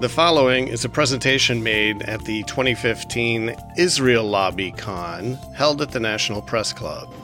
[0.00, 6.00] The following is a presentation made at the 2015 Israel Lobby Con held at the
[6.00, 7.14] National Press Club.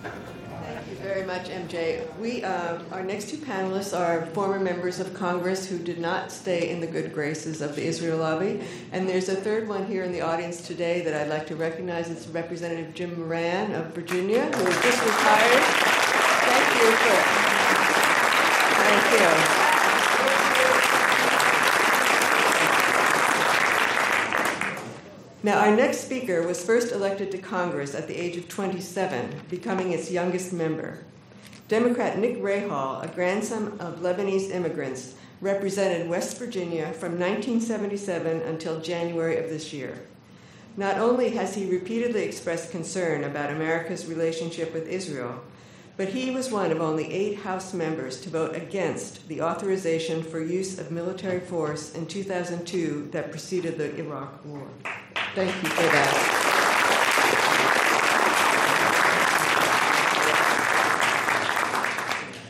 [0.00, 2.06] Thank you very much, MJ.
[2.18, 6.70] We, uh, our next two panelists are former members of Congress who did not stay
[6.70, 8.60] in the good graces of the Israel Lobby.
[8.92, 12.10] And there's a third one here in the audience today that I'd like to recognize.
[12.10, 15.62] It's Representative Jim Moran of Virginia, who has just retired.
[16.46, 17.37] Thank you for.
[19.10, 19.68] Thank you.
[25.42, 29.92] Now, our next speaker was first elected to Congress at the age of 27, becoming
[29.92, 31.04] its youngest member.
[31.68, 39.38] Democrat Nick Rahall, a grandson of Lebanese immigrants, represented West Virginia from 1977 until January
[39.38, 40.00] of this year.
[40.76, 45.40] Not only has he repeatedly expressed concern about America's relationship with Israel,
[45.98, 50.40] but he was one of only eight House members to vote against the authorization for
[50.40, 54.68] use of military force in 2002 that preceded the Iraq War.
[55.34, 56.44] Thank you for that.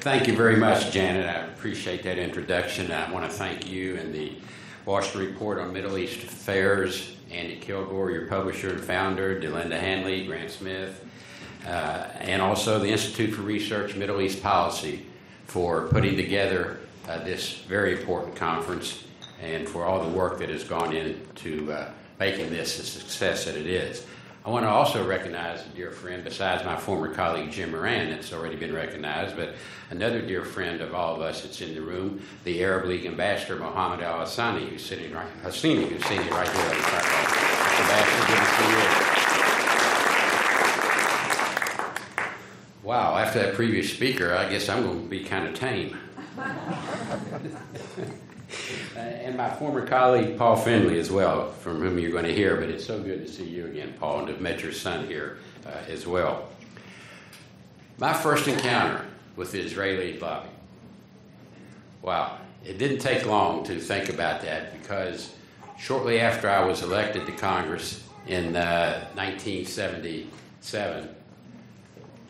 [0.00, 1.26] Thank you very much, Janet.
[1.26, 2.92] I appreciate that introduction.
[2.92, 4.36] I want to thank you and the
[4.84, 10.50] Washington Report on Middle East Affairs, Andy Killgore, your publisher and founder, Delinda Hanley, Grant
[10.50, 11.07] Smith,
[11.64, 15.06] and also the Institute for Research Middle East Policy
[15.46, 16.78] for putting together
[17.08, 19.04] uh, this very important conference
[19.40, 23.56] and for all the work that has gone into uh, making this a success that
[23.56, 24.04] it is.
[24.44, 28.32] I want to also recognize a dear friend, besides my former colleague Jim Moran, that's
[28.32, 29.54] already been recognized, but
[29.90, 33.56] another dear friend of all of us that's in the room, the Arab League ambassador
[33.56, 36.64] Mohammed Al Hassani, who's sitting right, Hassini, who's sitting right here.
[37.80, 39.17] Ambassador, good to see
[42.88, 45.94] Wow, after that previous speaker, I guess I'm going to be kind of tame.
[48.96, 52.56] And my former colleague Paul Findley as well, from whom you're going to hear.
[52.56, 55.06] But it's so good to see you again, Paul, and to have met your son
[55.06, 55.36] here
[55.66, 56.48] uh, as well.
[57.98, 59.04] My first encounter
[59.36, 60.48] with the Israeli lobby.
[62.00, 65.34] Wow, it didn't take long to think about that because
[65.78, 71.14] shortly after I was elected to Congress in uh, 1977,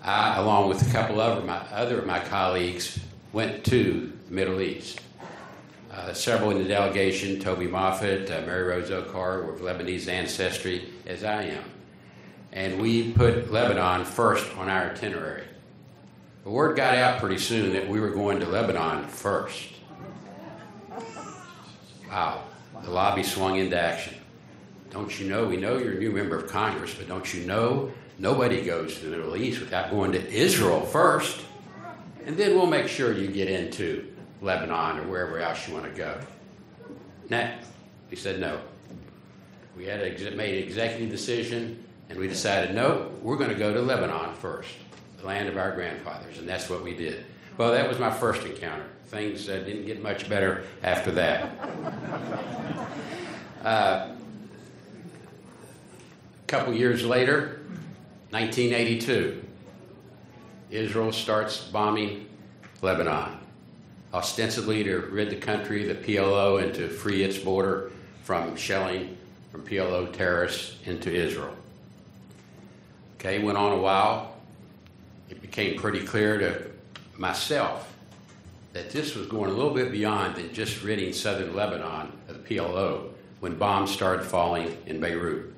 [0.09, 2.99] I, along with a couple of my other of my colleagues,
[3.35, 5.03] went to the Middle East.
[5.93, 10.89] Uh, several in the delegation, Toby Moffett, uh, Mary Rose Oakar, were of Lebanese ancestry,
[11.07, 11.65] as I am.
[12.53, 15.45] And we put Lebanon first on our itinerary.
[16.43, 19.69] The word got out pretty soon that we were going to Lebanon first.
[22.09, 22.45] Wow,
[22.83, 24.15] the lobby swung into action.
[24.91, 25.45] Don't you know?
[25.45, 29.07] We know you're a new member of Congress, but don't you know nobody goes to
[29.07, 31.45] the Middle East without going to Israel first?
[32.27, 34.07] And then we'll make sure you get into
[34.43, 36.21] Lebanon or wherever else you want to go.
[37.31, 37.55] Now,
[38.11, 38.61] he said no.
[39.77, 43.73] We had a, made an executive decision, and we decided no, we're going to go
[43.73, 44.71] to Lebanon first,
[45.21, 47.25] the land of our grandfathers, and that's what we did.
[47.57, 48.87] Well, that was my first encounter.
[49.07, 51.51] Things uh, didn't get much better after that.
[53.65, 54.17] uh, a
[56.47, 57.58] couple years later,
[58.31, 59.43] 1982,
[60.71, 62.29] Israel starts bombing
[62.83, 63.39] Lebanon
[64.13, 67.91] ostensibly to rid the country, the PLO, and to free its border
[68.23, 69.17] from shelling
[69.51, 71.55] from PLO terrorists into Israel.
[73.17, 74.37] Okay, went on a while.
[75.31, 76.71] It became pretty clear to
[77.17, 77.95] myself
[78.73, 82.57] that this was going a little bit beyond than just ridding southern Lebanon of the
[82.57, 83.09] PLO
[83.41, 85.55] when bombs started falling in Beirut.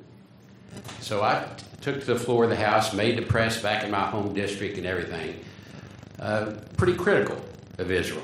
[1.01, 1.47] So I
[1.81, 4.77] took to the floor of the House, made the press back in my home district
[4.77, 5.41] and everything,
[6.19, 7.37] uh, pretty critical
[7.79, 8.23] of Israel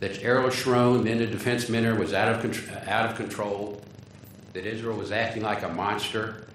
[0.00, 3.80] that Ariel Sharon, then the defense minister, was out of, con- out of control,
[4.54, 6.48] that Israel was acting like a monster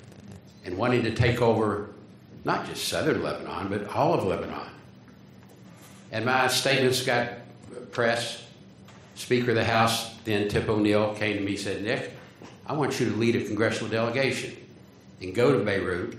[0.66, 1.92] and wanting to take over
[2.44, 4.68] not just southern Lebanon, but all of Lebanon.
[6.12, 7.30] And my statements got
[7.92, 8.44] press.
[9.13, 12.12] Speaker of the House, then Tip O'Neill, came to me and said, Nick,
[12.66, 14.57] I want you to lead a congressional delegation
[15.21, 16.17] and go to Beirut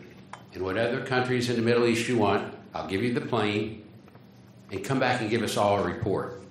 [0.55, 2.55] and what other countries in the Middle East you want.
[2.75, 3.85] I'll give you the plane
[4.71, 6.43] and come back and give us all a report.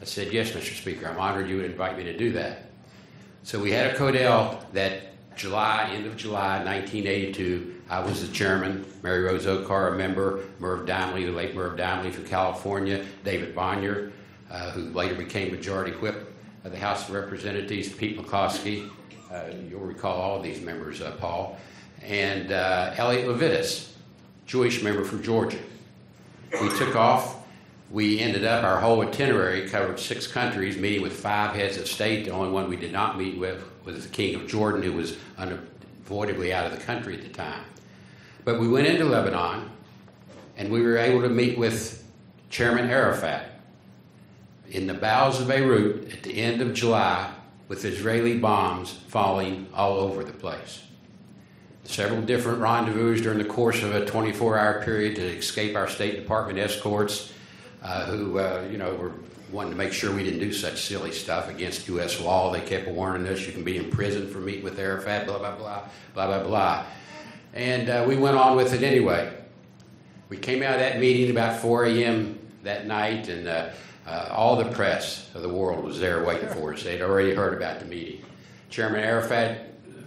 [0.00, 0.76] I said, Yes, Mr.
[0.76, 2.66] Speaker, I'm honored you would invite me to do that.
[3.42, 8.84] So we had a Codel that July, end of July 1982, I was the chairman,
[9.02, 14.12] Mary Rose Oakar, a member, Merv Dymally, the late Merv Dymally from California, David Bonior,
[14.50, 16.34] uh, who later became Majority Whip
[16.64, 18.90] of the House of Representatives, Pete McCloskey.
[19.30, 21.58] Uh, you'll recall all these members, uh, Paul.
[22.02, 23.90] And uh, Elliot Levitas,
[24.46, 25.58] Jewish member from Georgia.
[26.60, 27.38] We took off
[27.90, 32.26] we ended up, our whole itinerary covered six countries, meeting with five heads of state.
[32.26, 35.16] The only one we did not meet with was the King of Jordan, who was
[35.38, 37.64] unavoidably out of the country at the time.
[38.44, 39.70] But we went into Lebanon,
[40.58, 42.04] and we were able to meet with
[42.50, 43.52] Chairman Arafat
[44.70, 47.32] in the bowels of Beirut at the end of July
[47.68, 50.82] with Israeli bombs falling all over the place.
[51.84, 56.16] Several different rendezvous during the course of a 24 hour period to escape our State
[56.16, 57.32] Department escorts
[57.82, 59.12] uh, who, uh, you know, were
[59.50, 62.20] wanting to make sure we didn't do such silly stuff against U.S.
[62.20, 62.52] law.
[62.52, 65.56] They kept warning us you can be in prison for meeting with Arafat, blah, blah,
[65.56, 65.82] blah,
[66.14, 66.84] blah, blah, blah.
[67.54, 69.32] And uh, we went on with it anyway.
[70.28, 72.38] We came out of that meeting about 4 a.m.
[72.64, 73.48] that night, and
[74.08, 76.82] uh, all the press of the world was there waiting for us.
[76.82, 78.22] They'd already heard about the meeting.
[78.70, 79.66] Chairman Arafat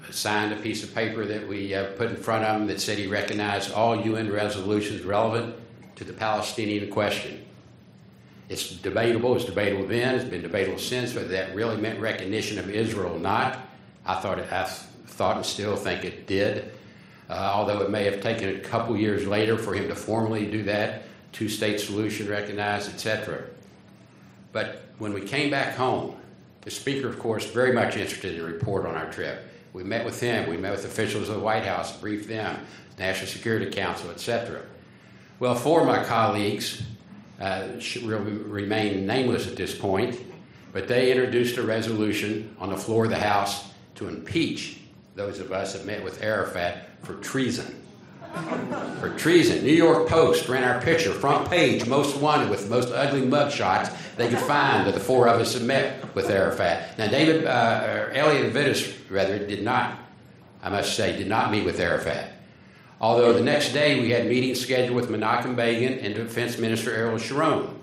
[0.09, 2.97] signed a piece of paper that we uh, put in front of him that said
[2.97, 5.55] he recognized all UN resolutions relevant
[5.95, 7.45] to the Palestinian question.
[8.49, 9.35] It's debatable.
[9.35, 10.15] It's debatable then.
[10.15, 13.59] It's been debatable since whether that really meant recognition of Israel or not.
[14.05, 16.73] I thought it, I thought and still think it did.
[17.29, 20.63] Uh, although it may have taken a couple years later for him to formally do
[20.63, 23.45] that, two-state solution recognized, etc.
[24.51, 26.15] But when we came back home,
[26.61, 29.47] the speaker, of course, very much interested in the report on our trip.
[29.73, 30.49] We met with him.
[30.49, 32.59] We met with officials of the White House, briefed them,
[32.99, 34.61] National Security Council, etc.
[35.39, 36.83] Well, four of my colleagues
[37.39, 37.69] uh,
[38.05, 40.19] remain nameless at this point,
[40.71, 44.77] but they introduced a resolution on the floor of the House to impeach
[45.15, 47.80] those of us that met with Arafat for treason.
[48.99, 49.63] For treason.
[49.63, 53.91] New York Post ran our picture, front page, most wanted with the most ugly mugshots
[54.15, 56.97] they could find of the four of us that met with Arafat.
[56.97, 59.97] Now, David, uh, Elliot Levitas, rather, did not,
[60.61, 62.31] I must say, did not meet with Arafat.
[62.99, 67.17] Although the next day we had meetings scheduled with Menachem Begin and Defense Minister Ariel
[67.17, 67.79] Sharon.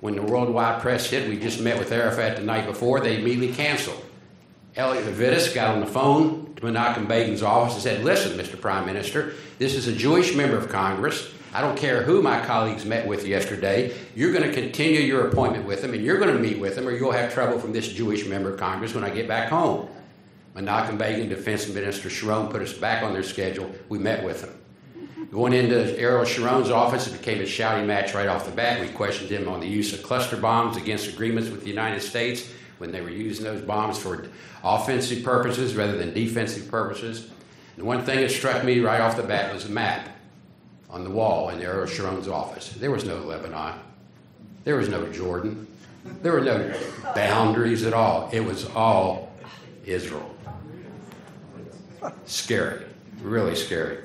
[0.00, 3.54] When the worldwide press hit, we just met with Arafat the night before, they immediately
[3.54, 4.04] canceled.
[4.78, 8.58] Elliot Levitas got on the phone to Menachem Begin's office and said, Listen, Mr.
[8.58, 11.34] Prime Minister, this is a Jewish member of Congress.
[11.52, 13.92] I don't care who my colleagues met with yesterday.
[14.14, 16.86] You're going to continue your appointment with them, and you're going to meet with them,
[16.86, 19.88] or you'll have trouble from this Jewish member of Congress when I get back home.
[20.54, 23.68] Menachem Begin, Defense Minister Sharon put us back on their schedule.
[23.88, 25.26] We met with them.
[25.32, 28.80] Going into Ariel Sharon's office, it became a shouting match right off the bat.
[28.80, 32.48] We questioned him on the use of cluster bombs against agreements with the United States
[32.78, 34.26] when they were using those bombs for
[34.64, 37.30] offensive purposes rather than defensive purposes.
[37.76, 40.08] The one thing that struck me right off the bat was a map
[40.90, 42.70] on the wall in Ariel Sharon's office.
[42.72, 43.74] There was no Lebanon.
[44.64, 45.66] There was no Jordan.
[46.22, 46.74] There were no
[47.14, 48.30] boundaries at all.
[48.32, 49.32] It was all
[49.84, 50.34] Israel.
[52.26, 52.84] Scary,
[53.20, 53.98] really scary.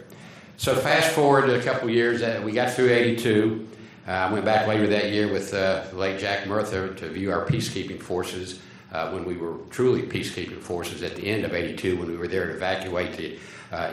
[0.58, 3.68] So fast forward a couple years, uh, we got through 82.
[4.08, 7.46] Uh, I went back later that year with uh, late Jack Murtha to view our
[7.46, 8.60] peacekeeping forces
[8.92, 12.28] uh, when we were truly peacekeeping forces at the end of 82 when we were
[12.28, 13.40] there to evacuate the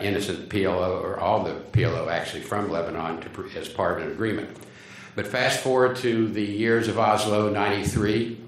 [0.02, 4.50] innocent PLO, or all the PLO actually from Lebanon to, as part of an agreement.
[5.14, 8.38] But fast forward to the years of Oslo, 93.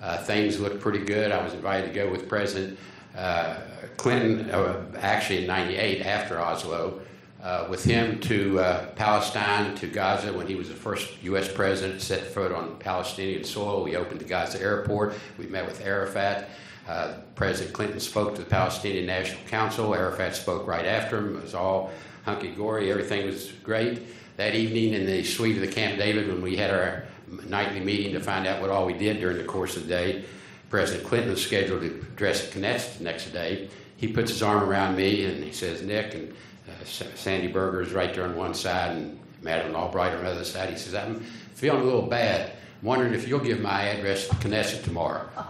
[0.00, 1.30] Uh, things looked pretty good.
[1.30, 2.78] I was invited to go with President
[3.16, 3.56] uh,
[3.96, 7.00] Clinton, uh, actually in 98 after Oslo,
[7.42, 11.50] uh, with him to uh, Palestine, to Gaza, when he was the first U.S.
[11.50, 13.82] president to set foot on Palestinian soil.
[13.82, 15.14] We opened the Gaza airport.
[15.38, 16.50] We met with Arafat.
[16.86, 19.94] Uh, president Clinton spoke to the Palestinian National Council.
[19.94, 21.36] Arafat spoke right after him.
[21.36, 21.90] It was all
[22.24, 22.90] hunky dory.
[22.90, 24.02] Everything was great.
[24.36, 27.04] That evening in the suite of the Camp David, when we had our
[27.46, 30.24] nightly meeting to find out what all we did during the course of the day,
[30.68, 33.68] President Clinton was scheduled to address the Knesset the next day.
[33.96, 36.34] He puts his arm around me and he says, Nick, and
[36.84, 40.70] Sandy Berger is right there on one side and Madeleine Albright on the other side.
[40.70, 41.20] He says, I'm
[41.54, 42.50] feeling a little bad.
[42.80, 45.28] I'm wondering if you'll give my address to Knesset tomorrow.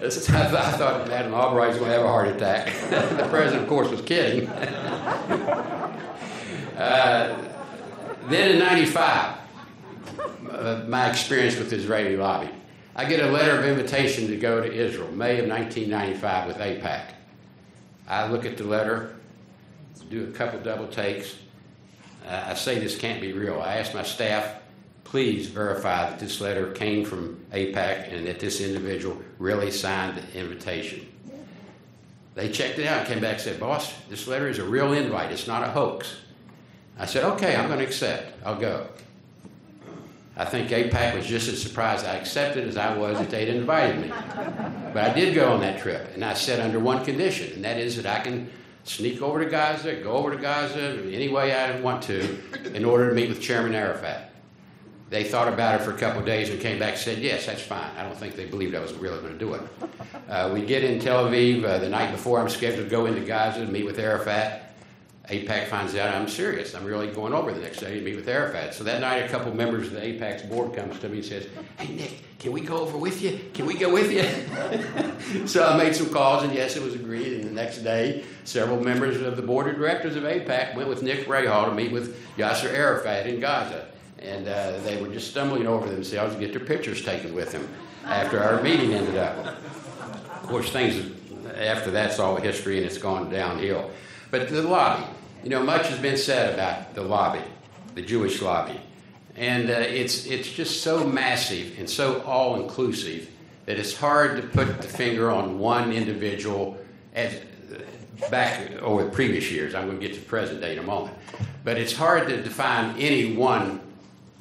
[0.00, 2.66] I thought Madeleine Albright was going to have a heart attack.
[2.90, 4.48] the president, of course, was kidding.
[6.76, 7.36] uh,
[8.28, 9.38] then in 95,
[10.50, 12.50] uh, my experience with the Israeli lobby.
[12.94, 17.14] I get a letter of invitation to go to Israel, May of 1995 with AIPAC.
[18.08, 19.14] I look at the letter,
[20.08, 21.36] do a couple double takes.
[22.26, 23.60] Uh, I say this can't be real.
[23.60, 24.60] I ask my staff,
[25.04, 30.38] please verify that this letter came from AIPAC and that this individual really signed the
[30.38, 31.06] invitation.
[32.34, 35.32] They checked it out came back and said, Boss, this letter is a real invite.
[35.32, 36.16] It's not a hoax.
[36.98, 38.32] I said, Okay, I'm going to accept.
[38.46, 38.86] I'll go.
[40.38, 44.00] I think AIPAC was just as surprised I accepted as I was that they'd invited
[44.00, 44.08] me.
[44.94, 47.76] But I did go on that trip, and I said under one condition, and that
[47.76, 48.48] is that I can
[48.84, 52.38] sneak over to Gaza, go over to Gaza any way I want to
[52.72, 54.30] in order to meet with Chairman Arafat.
[55.10, 57.46] They thought about it for a couple of days and came back and said, yes,
[57.46, 57.90] that's fine.
[57.96, 59.62] I don't think they believed I was really going to do it.
[60.28, 63.22] Uh, we get in Tel Aviv uh, the night before I'm scheduled to go into
[63.22, 64.67] Gaza to meet with Arafat.
[65.28, 66.74] AIPAC finds out I'm serious.
[66.74, 68.72] I'm really going over the next day to meet with Arafat.
[68.72, 71.46] So that night, a couple members of the AIPAC's board comes to me and says,
[71.76, 73.38] "Hey Nick, can we go over with you?
[73.52, 77.34] Can we go with you?" so I made some calls, and yes, it was agreed.
[77.34, 81.02] And the next day, several members of the board of directors of AIPAC went with
[81.02, 83.86] Nick Rahall to meet with Yasser Arafat in Gaza,
[84.18, 87.68] and uh, they were just stumbling over themselves to get their pictures taken with him
[88.06, 89.36] after our meeting ended up.
[89.36, 91.12] Of course, things
[91.54, 93.90] after that's all history, and it's gone downhill.
[94.30, 95.04] But the lobby.
[95.42, 97.42] You know, much has been said about the lobby,
[97.94, 98.80] the Jewish lobby.
[99.36, 103.30] And uh, it's, it's just so massive and so all inclusive
[103.66, 106.76] that it's hard to put the finger on one individual
[107.14, 109.76] as, uh, back over the previous years.
[109.76, 111.16] I'm going to get to present day in a moment.
[111.62, 113.80] But it's hard to define any one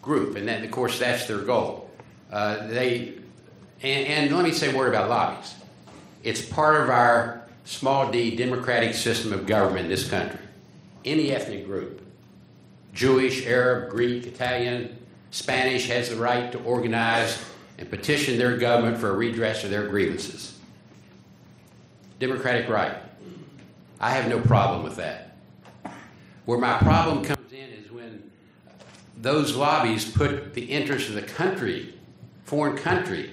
[0.02, 1.92] group, and then, of course, that's their goal.
[2.32, 3.14] Uh, they,
[3.84, 5.54] and, and let me say a word about lobbies.
[6.24, 10.40] It's part of our small d democratic system of government in this country
[11.06, 12.02] any ethnic group
[12.94, 14.98] Jewish, Arab, Greek, Italian,
[15.30, 17.38] Spanish has the right to organize
[17.78, 20.58] and petition their government for a redress of their grievances.
[22.20, 22.96] Democratic right.
[24.00, 25.36] I have no problem with that.
[26.46, 28.32] Where my problem comes in is when
[29.16, 31.94] those lobbies put the interests of the country,
[32.46, 33.32] foreign country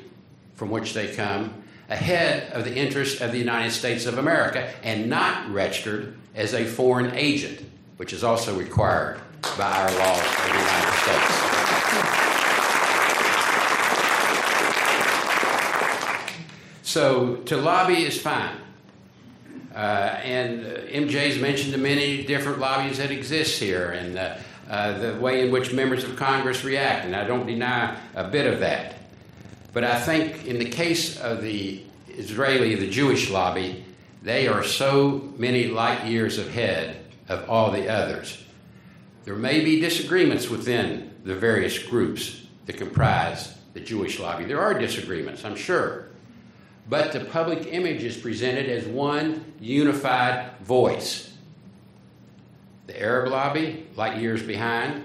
[0.56, 5.09] from which they come, ahead of the interests of the United States of America and
[5.09, 7.64] not registered as a foreign agent,
[7.96, 9.20] which is also required
[9.56, 11.54] by our laws of the United States.
[16.82, 18.56] So to lobby is fine.
[19.74, 24.36] Uh, and uh, MJ's mentioned the many different lobbies that exist here and uh,
[24.70, 28.46] uh, the way in which members of Congress react, and I don't deny a bit
[28.46, 28.94] of that.
[29.72, 33.84] But I think in the case of the Israeli, the Jewish lobby,
[34.25, 38.43] they are so many light years ahead of all the others.
[39.25, 44.45] There may be disagreements within the various groups that comprise the Jewish lobby.
[44.45, 46.09] There are disagreements, I'm sure.
[46.88, 51.31] But the public image is presented as one unified voice.
[52.87, 55.04] The Arab lobby, light years behind.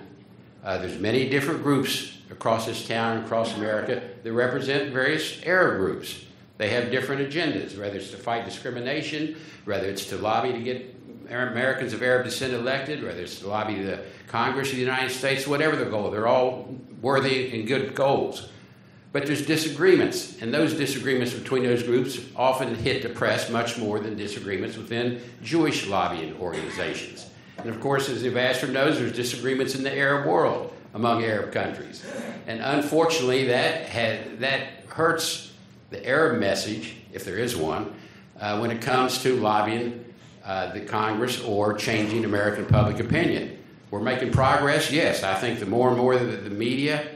[0.64, 6.26] Uh, there's many different groups across this town, across America, that represent various Arab groups.
[6.60, 10.94] They have different agendas, whether it's to fight discrimination, whether it's to lobby to get
[11.28, 15.48] Americans of Arab descent elected, whether it's to lobby the Congress of the United States,
[15.48, 16.12] whatever the goal.
[16.12, 18.50] They're all worthy and good goals.
[19.14, 24.02] But there's disagreements, and those disagreements between those groups often hit the press much more
[24.02, 27.30] than disagreements within Jewish lobbying organizations.
[27.58, 31.54] And of course, as the ambassador knows, there's disagreements in the Arab world among Arab
[31.54, 32.06] countries.
[32.48, 35.49] And unfortunately, that, had, that hurts
[35.90, 37.94] the Arab message, if there is one,
[38.40, 40.06] uh, when it comes to lobbying
[40.46, 43.58] uh, the Congress or changing American public opinion.
[43.92, 45.24] We're making progress, yes.
[45.24, 47.08] I think the more and more that the media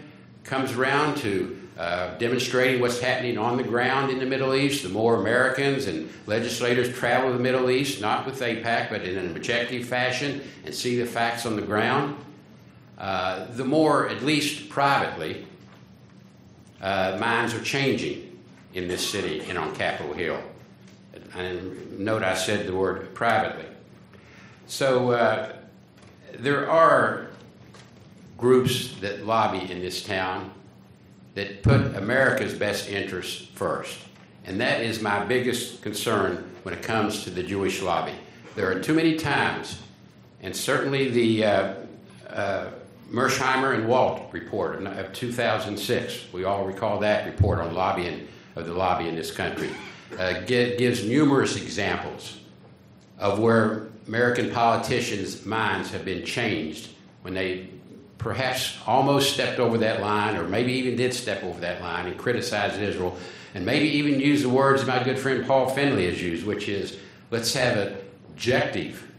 [0.43, 4.89] comes around to uh, demonstrating what's happening on the ground in the Middle East, the
[4.89, 9.35] more Americans and legislators travel to the Middle East, not with AIPAC, but in an
[9.35, 12.15] objective fashion, and see the facts on the ground,
[12.97, 15.47] uh, the more, at least privately,
[16.81, 18.32] uh, minds are changing
[18.73, 20.41] in this city and on Capitol Hill.
[21.35, 23.65] And note I said the word privately.
[24.67, 25.53] So uh,
[26.33, 27.27] there are
[28.37, 30.51] groups that lobby in this town
[31.35, 33.99] that put America's best interests first.
[34.45, 38.13] And that is my biggest concern when it comes to the Jewish lobby.
[38.55, 39.81] There are too many times,
[40.41, 41.73] and certainly the uh,
[42.29, 42.65] uh,
[43.11, 48.73] Mearsheimer and Walt report of 2006, we all recall that report on lobbying of the
[48.73, 49.69] lobby in this country,
[50.17, 52.39] uh, gives numerous examples
[53.17, 56.89] of where American politicians' minds have been changed
[57.21, 57.67] when they
[58.17, 62.17] perhaps almost stepped over that line, or maybe even did step over that line and
[62.17, 63.17] criticized Israel,
[63.53, 66.97] and maybe even used the words my good friend Paul Findley has used, which is
[67.31, 67.97] let's have an
[68.29, 69.11] objective,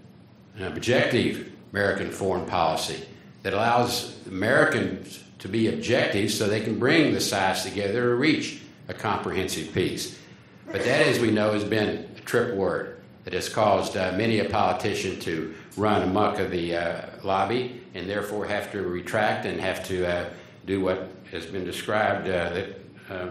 [0.56, 3.04] an objective American foreign policy
[3.42, 8.60] that allows Americans to be objective so they can bring the sides together to reach
[8.88, 10.18] a comprehensive peace.
[10.66, 14.40] But that, as we know, has been a trip word that has caused uh, many
[14.40, 19.60] a politician to run amuck of the uh, lobby and therefore have to retract and
[19.60, 20.28] have to uh,
[20.66, 23.28] do what has been described uh, that uh,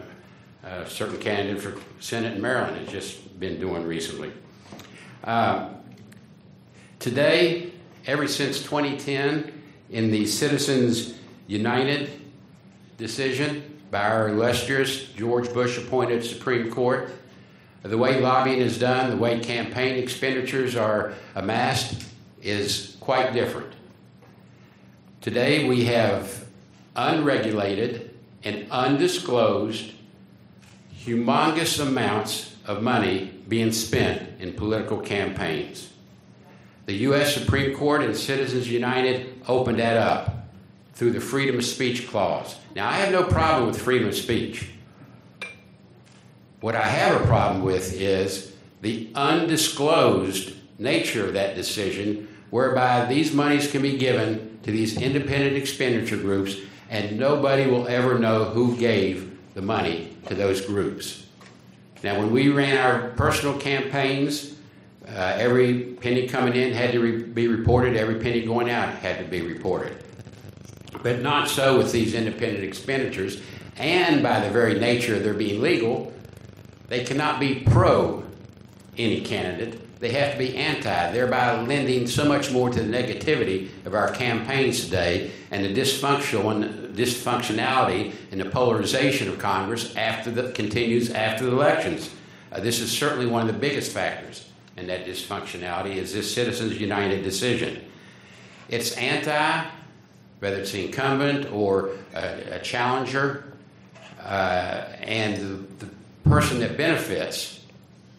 [0.63, 4.31] a certain candidate for Senate in Maryland has just been doing recently.
[5.23, 5.69] Uh,
[7.03, 7.73] Today,
[8.07, 9.51] ever since 2010,
[9.89, 11.15] in the Citizens
[11.47, 12.09] United
[12.97, 17.11] decision by our illustrious George Bush appointed Supreme Court,
[17.83, 22.03] the way lobbying is done, the way campaign expenditures are amassed
[22.41, 23.71] is quite different.
[25.21, 26.43] Today we have
[26.95, 29.91] unregulated and undisclosed
[31.05, 35.91] humongous amounts of money being spent in political campaigns.
[36.87, 37.35] The U.S.
[37.35, 40.42] Supreme Court and Citizens United opened that up
[40.93, 42.55] through the Freedom of Speech Clause.
[42.75, 44.69] Now, I have no problem with freedom of speech.
[46.61, 53.33] What I have a problem with is the undisclosed nature of that decision, whereby these
[53.33, 56.57] monies can be given to these independent expenditure groups,
[56.89, 61.25] and nobody will ever know who gave the money to those groups.
[62.03, 64.55] Now, when we ran our personal campaigns,
[65.07, 69.19] uh, every penny coming in had to re- be reported, every penny going out had
[69.19, 69.97] to be reported.
[71.03, 73.41] But not so with these independent expenditures,
[73.77, 76.13] and by the very nature of their being legal,
[76.87, 78.23] they cannot be pro
[78.97, 79.79] any candidate.
[79.99, 84.11] They have to be anti, thereby lending so much more to the negativity of our
[84.11, 91.45] campaigns today and the dysfunctional dysfunctionality and the polarization of Congress after the continues after
[91.45, 92.09] the elections.
[92.51, 96.79] Uh, this is certainly one of the biggest factors in that dysfunctionality is this Citizens
[96.79, 97.83] United decision.
[98.69, 99.65] It's anti,
[100.43, 103.45] whether it's the incumbent or a, a challenger,
[104.21, 105.91] uh, and the, the
[106.29, 107.61] person that benefits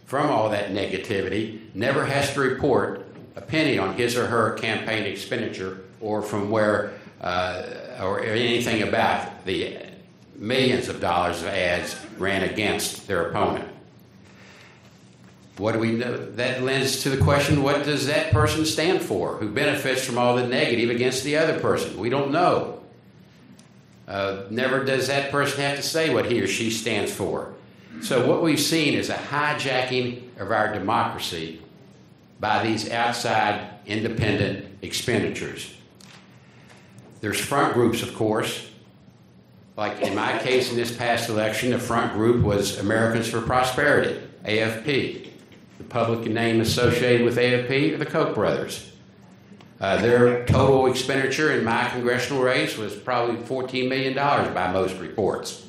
[0.06, 3.04] from all that negativity never has to report
[3.36, 7.62] a penny on his or her campaign expenditure or from where uh,
[8.00, 9.76] or anything about the
[10.36, 13.68] millions of dollars of ads ran against their opponent.
[15.56, 16.16] What do we know?
[16.32, 20.34] That lends to the question what does that person stand for who benefits from all
[20.36, 21.96] the negative against the other person?
[21.96, 22.80] We don't know.
[24.08, 27.54] Uh, never does that person have to say what he or she stands for.
[28.02, 31.62] So, what we've seen is a hijacking of our democracy
[32.40, 35.72] by these outside independent expenditures.
[37.20, 38.70] There's front groups, of course.
[39.76, 44.20] Like in my case in this past election, the front group was Americans for Prosperity,
[44.44, 45.30] AFP.
[45.78, 48.92] The public name associated with AFP are the Koch brothers.
[49.80, 55.66] Uh, their total expenditure in my congressional race was probably $14 million by most reports.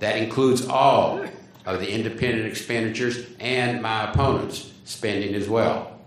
[0.00, 1.24] That includes all
[1.66, 5.98] of the independent expenditures and my opponent's spending as well.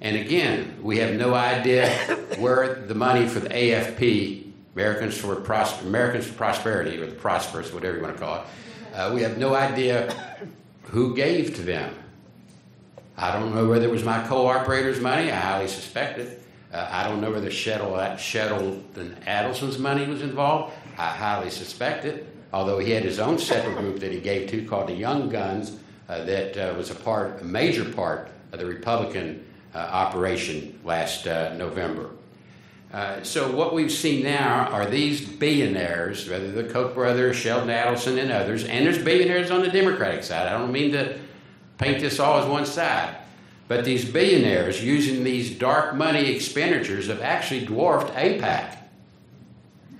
[0.00, 1.90] And again, we have no idea
[2.38, 7.72] where the money for the AFP, Americans for, Pros- Americans for Prosperity, or the Prosperous,
[7.72, 8.42] whatever you want to call it,
[8.94, 10.38] uh, we have no idea
[10.84, 11.94] who gave to them.
[13.16, 15.30] I don't know whether it was my co-operator's money.
[15.30, 16.42] I highly suspect it.
[16.72, 18.16] Uh, I don't know whether Sheldon
[19.26, 20.74] Adelson's money was involved.
[20.98, 24.64] I highly suspect it although he had his own separate group that he gave to
[24.64, 25.76] called the Young Guns,
[26.08, 31.26] uh, that uh, was a part, a major part of the Republican uh, operation last
[31.26, 32.10] uh, November.
[32.92, 38.22] Uh, so what we've seen now are these billionaires, whether the Koch brothers, Sheldon Adelson,
[38.22, 40.46] and others, and there's billionaires on the Democratic side.
[40.46, 41.18] I don't mean to
[41.78, 43.16] paint this all as one side.
[43.66, 48.78] But these billionaires using these dark money expenditures have actually dwarfed AIPAC.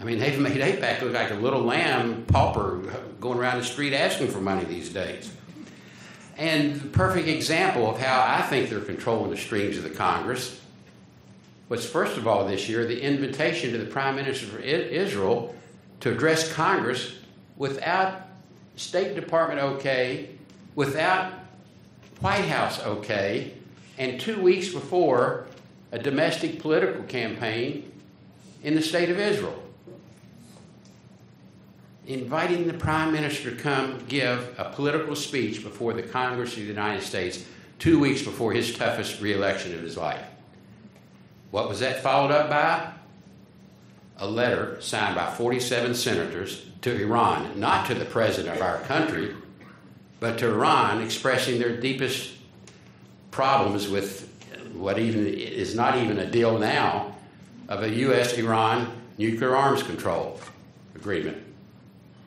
[0.00, 2.80] I mean, they've made AIPAC look like a little lamb pauper
[3.20, 5.32] going around the street asking for money these days.
[6.36, 10.60] And the perfect example of how I think they're controlling the strings of the Congress
[11.68, 15.54] was, first of all, this year, the invitation to the Prime Minister of Israel
[16.00, 17.14] to address Congress
[17.56, 18.28] without
[18.76, 20.30] State Department okay,
[20.74, 21.32] without
[22.20, 23.54] White House okay,
[23.98, 25.46] and two weeks before
[25.92, 27.92] a domestic political campaign
[28.62, 29.64] in the state of Israel
[32.06, 36.64] inviting the Prime Minister to come give a political speech before the Congress of the
[36.64, 37.44] United States
[37.78, 40.24] two weeks before his toughest reelection of his life.
[41.50, 42.92] What was that followed up by?
[44.18, 49.34] A letter signed by 47 senators to Iran, not to the President of our country,
[50.20, 52.32] but to Iran, expressing their deepest
[53.30, 54.30] problems with
[54.74, 57.14] what even is not even a deal now
[57.68, 58.34] of a U.S.
[58.34, 60.40] Iran nuclear arms control
[60.94, 61.42] agreement.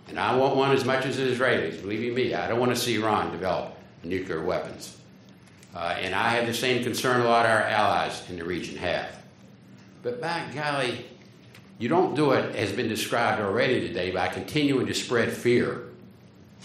[0.07, 1.81] And I want one as much as the Israelis.
[1.81, 4.97] Believe me, I don't want to see Iran develop nuclear weapons.
[5.75, 8.77] Uh, and I have the same concern a lot of our allies in the region
[8.77, 9.09] have.
[10.01, 11.05] But by golly,
[11.77, 15.83] you don't do it, as been described already today, by continuing to spread fear.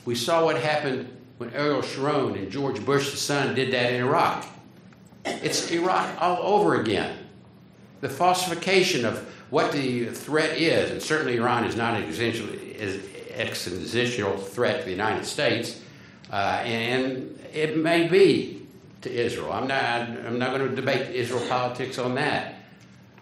[0.05, 4.01] We saw what happened when Ariel Sharon and George Bush, the son, did that in
[4.01, 4.47] Iraq.
[5.25, 7.17] It's Iraq all over again.
[8.01, 9.19] The falsification of
[9.51, 12.05] what the threat is, and certainly Iran is not an
[13.35, 15.81] existential threat to the United States,
[16.33, 18.67] uh, and it may be
[19.03, 19.53] to Israel.
[19.53, 22.55] I'm not, I'm not going to debate Israel politics on that.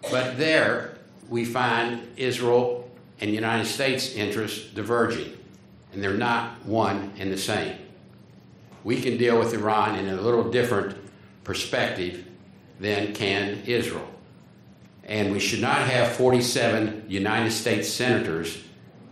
[0.09, 0.97] But there
[1.29, 5.37] we find Israel and United States interests diverging,
[5.93, 7.77] and they're not one and the same.
[8.83, 10.97] We can deal with Iran in a little different
[11.43, 12.25] perspective
[12.79, 14.07] than can Israel.
[15.03, 18.63] And we should not have 47 United States senators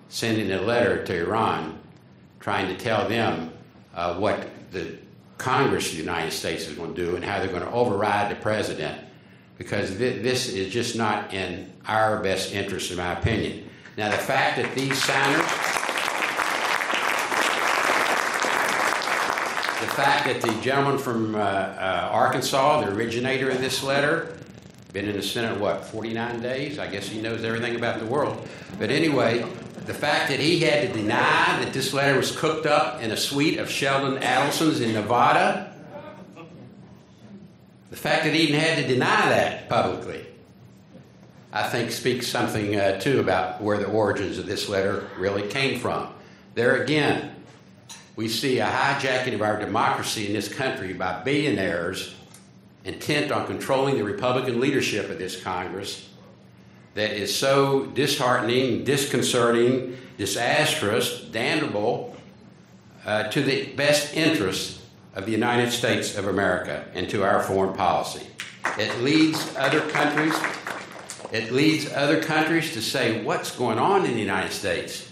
[0.08, 1.78] sending a letter to Iran
[2.40, 3.52] trying to tell them
[3.94, 4.98] uh, what the
[5.38, 8.32] Congress of the United States is going to do and how they're going to override
[8.32, 9.00] the president
[9.58, 13.70] because th- this is just not in our best interest, in my opinion.
[13.98, 15.46] Now, the fact that these signers,
[19.80, 24.38] the fact that the gentleman from uh, uh, Arkansas, the originator of this letter,
[24.92, 26.80] been in the Senate, what, 49 days?
[26.80, 28.46] I guess he knows everything about the world.
[28.78, 29.46] But anyway,
[29.86, 33.18] the fact that he had to deny that this letter was cooked up in a
[33.18, 35.74] suite of Sheldon Adelson's in Nevada,
[37.90, 40.26] the fact that he even had to deny that publicly,
[41.54, 45.80] I think speaks something uh, too about where the origins of this letter really came
[45.80, 46.14] from.
[46.54, 47.36] There again,
[48.20, 52.16] we see a hijacking of our democracy in this country by billionaires
[52.84, 56.10] intent on controlling the Republican leadership of this Congress
[56.96, 62.14] that is so disheartening, disconcerting, disastrous, damnable
[63.06, 67.74] uh, to the best interests of the United States of America and to our foreign
[67.74, 68.28] policy.
[68.78, 70.36] It leads other countries.
[71.32, 75.09] It leads other countries to say, what's going on in the United States?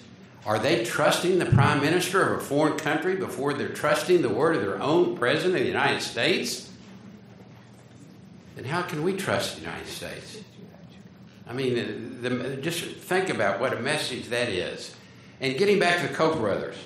[0.47, 4.55] Are they trusting the prime minister of a foreign country before they're trusting the word
[4.55, 6.71] of their own president of the United States?
[8.55, 10.39] Then how can we trust the United States?
[11.49, 14.95] I mean, the, the, just think about what a message that is.
[15.41, 16.77] And getting back to the Koch brothers,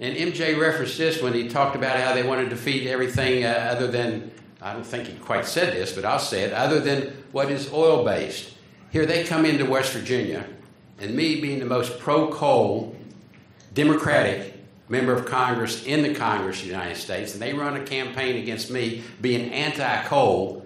[0.00, 3.68] and MJ referenced this when he talked about how they want to defeat everything uh,
[3.70, 7.24] other than, I don't think he quite said this, but I'll say it, other than
[7.30, 8.54] what is oil based.
[8.90, 10.44] Here they come into West Virginia,
[11.02, 12.96] and me being the most pro coal,
[13.74, 14.54] Democratic
[14.88, 18.36] member of Congress in the Congress of the United States, and they run a campaign
[18.36, 20.64] against me being anti coal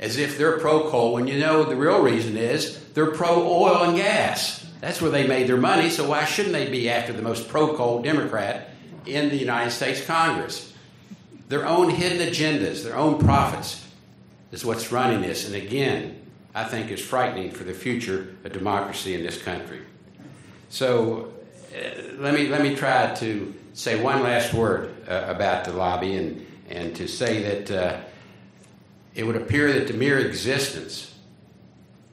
[0.00, 3.84] as if they're pro coal when you know the real reason is they're pro oil
[3.84, 4.66] and gas.
[4.80, 7.76] That's where they made their money, so why shouldn't they be after the most pro
[7.76, 8.70] coal Democrat
[9.06, 10.72] in the United States Congress?
[11.48, 13.86] Their own hidden agendas, their own profits
[14.50, 15.46] is what's running this.
[15.46, 16.13] And again,
[16.54, 19.80] I think is frightening for the future of democracy in this country.
[20.68, 21.32] So
[21.74, 26.16] uh, let, me, let me try to say one last word uh, about the lobby
[26.16, 27.70] and, and to say that.
[27.70, 28.00] Uh,
[29.14, 31.14] it would appear that the mere existence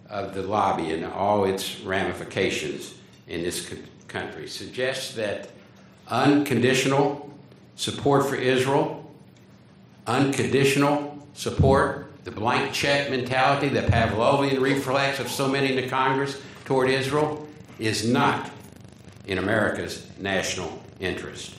[0.10, 2.94] of the lobby and all its ramifications
[3.28, 3.74] in this
[4.08, 5.50] country suggests that
[6.08, 7.34] unconditional
[7.76, 9.10] support for Israel,
[10.06, 16.40] unconditional support, the blank check mentality, the Pavlovian reflex of so many in the Congress
[16.66, 17.48] toward Israel,
[17.80, 18.52] is not
[19.26, 21.56] in America's national interest.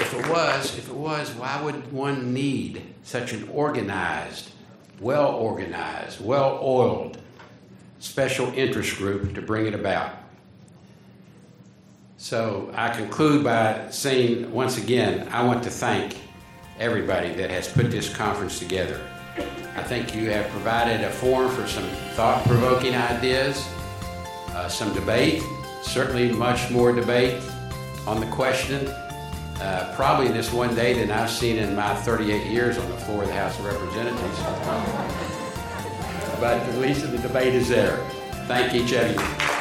[0.00, 4.50] If it was, if it was, why would one need such an organized,
[5.00, 7.18] well organized, well oiled
[8.00, 10.19] special interest group to bring it about?
[12.20, 16.18] So I conclude by saying once again, I want to thank
[16.78, 19.00] everybody that has put this conference together.
[19.74, 23.66] I think you have provided a forum for some thought provoking ideas,
[24.48, 25.42] uh, some debate,
[25.82, 27.42] certainly much more debate
[28.06, 32.76] on the question uh, probably this one day than I've seen in my 38 years
[32.76, 34.38] on the floor of the House of Representatives.
[36.38, 37.96] but at least the debate is there.
[38.46, 39.59] Thank each of you.